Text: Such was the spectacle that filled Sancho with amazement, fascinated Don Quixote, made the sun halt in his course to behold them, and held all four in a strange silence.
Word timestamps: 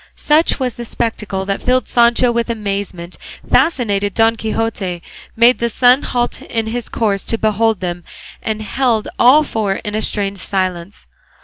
Such 0.15 0.59
was 0.59 0.77
the 0.77 0.83
spectacle 0.83 1.45
that 1.45 1.61
filled 1.61 1.87
Sancho 1.87 2.31
with 2.31 2.49
amazement, 2.49 3.19
fascinated 3.47 4.15
Don 4.15 4.35
Quixote, 4.35 5.03
made 5.35 5.59
the 5.59 5.69
sun 5.69 6.01
halt 6.01 6.41
in 6.41 6.65
his 6.65 6.89
course 6.89 7.23
to 7.25 7.37
behold 7.37 7.81
them, 7.81 8.03
and 8.41 8.63
held 8.63 9.07
all 9.19 9.43
four 9.43 9.75
in 9.75 9.93
a 9.93 10.01
strange 10.01 10.39
silence. 10.39 11.05